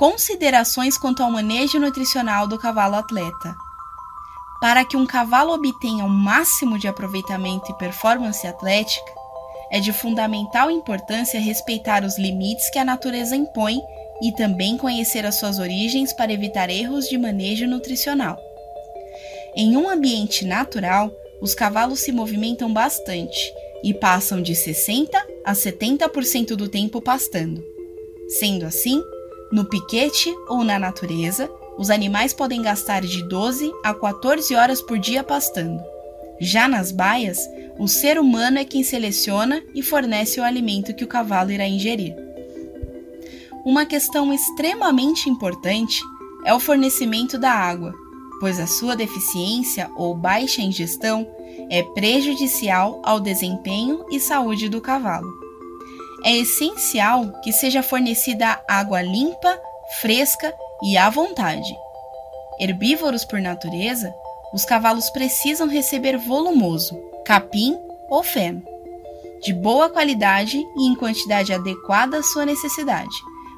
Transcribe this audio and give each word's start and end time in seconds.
Considerações 0.00 0.96
quanto 0.96 1.22
ao 1.22 1.30
manejo 1.30 1.78
nutricional 1.78 2.46
do 2.46 2.58
cavalo 2.58 2.94
atleta. 2.94 3.54
Para 4.58 4.82
que 4.82 4.96
um 4.96 5.04
cavalo 5.04 5.52
obtenha 5.52 6.06
o 6.06 6.08
máximo 6.08 6.78
de 6.78 6.88
aproveitamento 6.88 7.70
e 7.70 7.74
performance 7.74 8.46
atlética, 8.46 9.12
é 9.70 9.78
de 9.78 9.92
fundamental 9.92 10.70
importância 10.70 11.38
respeitar 11.38 12.02
os 12.02 12.18
limites 12.18 12.70
que 12.70 12.78
a 12.78 12.84
natureza 12.84 13.36
impõe 13.36 13.78
e 14.22 14.32
também 14.32 14.78
conhecer 14.78 15.26
as 15.26 15.34
suas 15.34 15.58
origens 15.58 16.14
para 16.14 16.32
evitar 16.32 16.70
erros 16.70 17.06
de 17.06 17.18
manejo 17.18 17.66
nutricional. 17.66 18.38
Em 19.54 19.76
um 19.76 19.86
ambiente 19.86 20.46
natural, 20.46 21.12
os 21.42 21.54
cavalos 21.54 22.00
se 22.00 22.10
movimentam 22.10 22.72
bastante 22.72 23.52
e 23.84 23.92
passam 23.92 24.40
de 24.40 24.54
60 24.54 25.22
a 25.44 25.52
70% 25.52 26.56
do 26.56 26.70
tempo 26.70 27.02
pastando. 27.02 27.62
Sendo 28.38 28.64
assim, 28.64 29.02
no 29.50 29.64
piquete 29.64 30.34
ou 30.48 30.62
na 30.62 30.78
natureza, 30.78 31.50
os 31.76 31.90
animais 31.90 32.32
podem 32.32 32.62
gastar 32.62 33.02
de 33.02 33.22
12 33.22 33.72
a 33.82 33.92
14 33.92 34.54
horas 34.54 34.80
por 34.80 34.98
dia 34.98 35.24
pastando. 35.24 35.82
Já 36.40 36.68
nas 36.68 36.92
baias, 36.92 37.38
o 37.78 37.88
ser 37.88 38.18
humano 38.18 38.58
é 38.58 38.64
quem 38.64 38.82
seleciona 38.82 39.62
e 39.74 39.82
fornece 39.82 40.40
o 40.40 40.44
alimento 40.44 40.94
que 40.94 41.04
o 41.04 41.08
cavalo 41.08 41.50
irá 41.50 41.66
ingerir. 41.66 42.14
Uma 43.64 43.84
questão 43.84 44.32
extremamente 44.32 45.28
importante 45.28 46.00
é 46.44 46.54
o 46.54 46.60
fornecimento 46.60 47.38
da 47.38 47.52
água, 47.52 47.94
pois 48.38 48.58
a 48.58 48.66
sua 48.66 48.96
deficiência 48.96 49.90
ou 49.96 50.14
baixa 50.14 50.62
ingestão 50.62 51.26
é 51.68 51.82
prejudicial 51.82 53.02
ao 53.04 53.20
desempenho 53.20 54.06
e 54.10 54.18
saúde 54.18 54.68
do 54.68 54.80
cavalo 54.80 55.49
é 56.24 56.36
essencial 56.36 57.32
que 57.42 57.52
seja 57.52 57.82
fornecida 57.82 58.60
água 58.68 59.00
limpa, 59.02 59.58
fresca 60.00 60.54
e 60.82 60.96
à 60.96 61.08
vontade. 61.08 61.74
Herbívoros 62.58 63.24
por 63.24 63.40
natureza, 63.40 64.14
os 64.52 64.64
cavalos 64.64 65.08
precisam 65.10 65.68
receber 65.68 66.18
volumoso, 66.18 67.00
capim 67.24 67.76
ou 68.08 68.22
feno, 68.22 68.62
de 69.42 69.52
boa 69.52 69.88
qualidade 69.88 70.58
e 70.76 70.86
em 70.86 70.94
quantidade 70.94 71.52
adequada 71.52 72.18
à 72.18 72.22
sua 72.22 72.44
necessidade, 72.44 73.14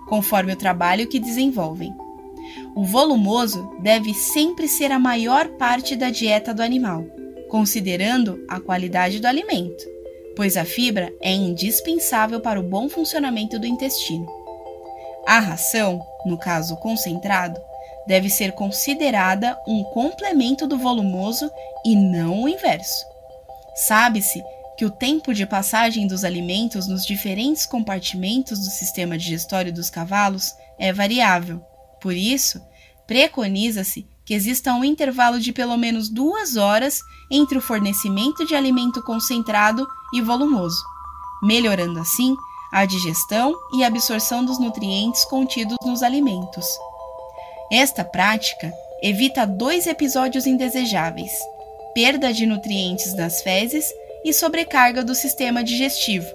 conforme 0.08 0.52
o 0.52 0.56
trabalho 0.56 1.08
que 1.08 1.18
desenvolvem. 1.18 1.92
O 2.76 2.84
volumoso 2.84 3.74
deve 3.80 4.14
sempre 4.14 4.68
ser 4.68 4.92
a 4.92 4.98
maior 4.98 5.48
parte 5.48 5.96
da 5.96 6.10
dieta 6.10 6.54
do 6.54 6.62
animal, 6.62 7.04
considerando 7.48 8.44
a 8.48 8.60
qualidade 8.60 9.18
do 9.18 9.26
alimento 9.26 9.91
pois 10.36 10.56
a 10.56 10.64
fibra 10.64 11.12
é 11.20 11.32
indispensável 11.32 12.40
para 12.40 12.58
o 12.58 12.62
bom 12.62 12.88
funcionamento 12.88 13.58
do 13.58 13.66
intestino. 13.66 14.26
A 15.26 15.38
ração, 15.38 16.00
no 16.26 16.38
caso 16.38 16.76
concentrado, 16.76 17.60
deve 18.06 18.28
ser 18.28 18.52
considerada 18.52 19.58
um 19.66 19.84
complemento 19.84 20.66
do 20.66 20.78
volumoso 20.78 21.50
e 21.84 21.94
não 21.94 22.42
o 22.42 22.48
inverso. 22.48 23.04
Sabe-se 23.74 24.42
que 24.76 24.84
o 24.84 24.90
tempo 24.90 25.32
de 25.32 25.46
passagem 25.46 26.06
dos 26.06 26.24
alimentos 26.24 26.88
nos 26.88 27.06
diferentes 27.06 27.64
compartimentos 27.64 28.58
do 28.60 28.70
sistema 28.70 29.16
digestório 29.16 29.72
dos 29.72 29.88
cavalos 29.88 30.54
é 30.78 30.92
variável. 30.92 31.64
Por 32.00 32.14
isso, 32.14 32.60
preconiza-se 33.06 34.08
que 34.24 34.34
exista 34.34 34.72
um 34.72 34.84
intervalo 34.84 35.40
de 35.40 35.52
pelo 35.52 35.76
menos 35.76 36.08
duas 36.08 36.56
horas 36.56 37.00
entre 37.30 37.58
o 37.58 37.60
fornecimento 37.60 38.44
de 38.46 38.54
alimento 38.54 39.02
concentrado 39.02 39.86
e 40.12 40.20
volumoso, 40.20 40.82
melhorando 41.42 41.98
assim 41.98 42.36
a 42.72 42.84
digestão 42.84 43.54
e 43.74 43.84
absorção 43.84 44.44
dos 44.44 44.58
nutrientes 44.58 45.24
contidos 45.24 45.76
nos 45.84 46.02
alimentos. 46.02 46.66
Esta 47.70 48.04
prática 48.04 48.72
evita 49.02 49.46
dois 49.46 49.86
episódios 49.86 50.46
indesejáveis: 50.46 51.32
perda 51.94 52.32
de 52.32 52.46
nutrientes 52.46 53.14
das 53.14 53.42
fezes 53.42 53.86
e 54.24 54.32
sobrecarga 54.32 55.02
do 55.02 55.14
sistema 55.14 55.64
digestivo, 55.64 56.30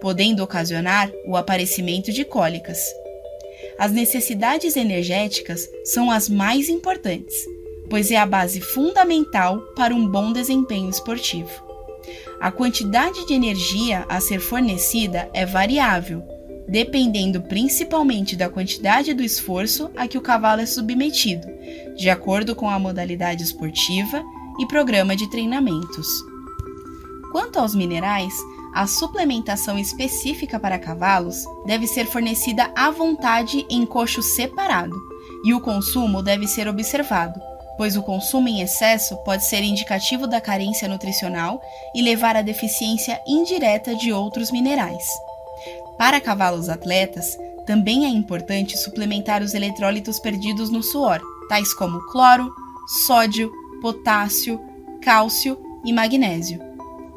podendo 0.00 0.42
ocasionar 0.42 1.10
o 1.26 1.36
aparecimento 1.36 2.12
de 2.12 2.24
cólicas. 2.24 3.01
As 3.78 3.90
necessidades 3.90 4.76
energéticas 4.76 5.68
são 5.84 6.10
as 6.10 6.28
mais 6.28 6.68
importantes, 6.68 7.46
pois 7.88 8.10
é 8.10 8.16
a 8.16 8.26
base 8.26 8.60
fundamental 8.60 9.60
para 9.74 9.94
um 9.94 10.06
bom 10.06 10.32
desempenho 10.32 10.88
esportivo. 10.88 11.50
A 12.40 12.50
quantidade 12.50 13.26
de 13.26 13.34
energia 13.34 14.04
a 14.08 14.20
ser 14.20 14.40
fornecida 14.40 15.30
é 15.32 15.46
variável, 15.46 16.22
dependendo 16.68 17.42
principalmente 17.42 18.34
da 18.34 18.48
quantidade 18.48 19.14
do 19.14 19.22
esforço 19.22 19.90
a 19.96 20.08
que 20.08 20.18
o 20.18 20.22
cavalo 20.22 20.60
é 20.60 20.66
submetido, 20.66 21.46
de 21.96 22.08
acordo 22.10 22.54
com 22.54 22.68
a 22.68 22.78
modalidade 22.78 23.42
esportiva 23.42 24.22
e 24.58 24.66
programa 24.66 25.14
de 25.14 25.28
treinamentos. 25.30 26.08
Quanto 27.30 27.58
aos 27.58 27.74
minerais, 27.74 28.32
a 28.72 28.86
suplementação 28.86 29.78
específica 29.78 30.58
para 30.58 30.78
cavalos 30.78 31.44
deve 31.66 31.86
ser 31.86 32.06
fornecida 32.06 32.70
à 32.74 32.90
vontade 32.90 33.66
em 33.68 33.84
coxo 33.84 34.22
separado, 34.22 34.96
e 35.44 35.52
o 35.52 35.60
consumo 35.60 36.22
deve 36.22 36.46
ser 36.46 36.66
observado, 36.66 37.40
pois 37.76 37.96
o 37.96 38.02
consumo 38.02 38.48
em 38.48 38.62
excesso 38.62 39.16
pode 39.24 39.44
ser 39.44 39.62
indicativo 39.62 40.26
da 40.26 40.40
carência 40.40 40.88
nutricional 40.88 41.60
e 41.94 42.00
levar 42.00 42.36
à 42.36 42.42
deficiência 42.42 43.20
indireta 43.26 43.94
de 43.94 44.12
outros 44.12 44.50
minerais. 44.50 45.04
Para 45.98 46.20
cavalos 46.20 46.68
atletas, 46.68 47.38
também 47.66 48.06
é 48.06 48.08
importante 48.08 48.76
suplementar 48.78 49.42
os 49.42 49.54
eletrólitos 49.54 50.18
perdidos 50.18 50.70
no 50.70 50.82
suor, 50.82 51.20
tais 51.48 51.74
como 51.74 52.00
cloro, 52.10 52.52
sódio, 53.06 53.52
potássio, 53.80 54.60
cálcio 55.00 55.58
e 55.84 55.92
magnésio 55.92 56.72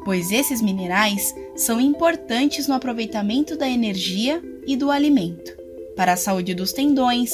pois 0.06 0.30
esses 0.30 0.62
minerais 0.62 1.34
são 1.56 1.80
importantes 1.80 2.68
no 2.68 2.74
aproveitamento 2.74 3.56
da 3.56 3.68
energia 3.68 4.42
e 4.66 4.76
do 4.76 4.90
alimento, 4.90 5.56
para 5.96 6.12
a 6.12 6.16
saúde 6.16 6.54
dos 6.54 6.72
tendões, 6.72 7.32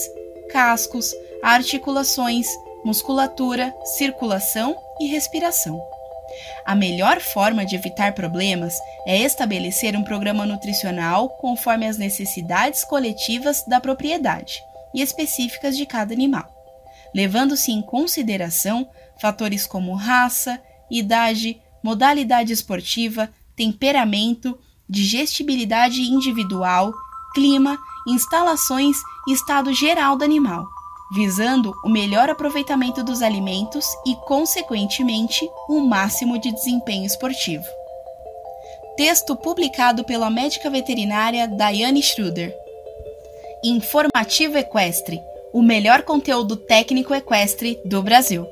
cascos, 0.50 1.12
articulações, 1.42 2.46
musculatura, 2.84 3.74
circulação 3.96 4.76
e 5.00 5.06
respiração. 5.06 5.82
A 6.64 6.74
melhor 6.74 7.20
forma 7.20 7.66
de 7.66 7.74
evitar 7.74 8.14
problemas 8.14 8.74
é 9.06 9.18
estabelecer 9.18 9.96
um 9.96 10.04
programa 10.04 10.46
nutricional 10.46 11.28
conforme 11.28 11.86
as 11.86 11.98
necessidades 11.98 12.84
coletivas 12.84 13.64
da 13.66 13.80
propriedade 13.80 14.62
e 14.94 15.02
específicas 15.02 15.76
de 15.76 15.84
cada 15.84 16.14
animal, 16.14 16.48
levando-se 17.14 17.72
em 17.72 17.82
consideração 17.82 18.88
fatores 19.20 19.66
como 19.66 19.94
raça, 19.94 20.60
idade, 20.90 21.60
modalidade 21.82 22.52
esportiva, 22.52 23.28
temperamento, 23.56 24.58
digestibilidade 24.88 26.00
individual, 26.02 26.92
clima, 27.34 27.78
instalações 28.06 28.96
e 29.28 29.32
estado 29.32 29.72
geral 29.72 30.16
do 30.16 30.24
animal, 30.24 30.66
visando 31.14 31.72
o 31.84 31.88
melhor 31.88 32.28
aproveitamento 32.30 33.02
dos 33.02 33.22
alimentos 33.22 33.86
e, 34.06 34.14
consequentemente, 34.26 35.48
o 35.68 35.80
máximo 35.80 36.38
de 36.38 36.52
desempenho 36.52 37.06
esportivo. 37.06 37.64
Texto 38.96 39.34
publicado 39.36 40.04
pela 40.04 40.28
médica 40.28 40.68
veterinária 40.68 41.48
Diane 41.48 42.02
Schruder. 42.02 42.54
Informativo 43.64 44.58
Equestre 44.58 45.20
o 45.52 45.60
melhor 45.60 46.02
conteúdo 46.02 46.56
técnico 46.56 47.14
equestre 47.14 47.78
do 47.84 48.02
Brasil. 48.02 48.46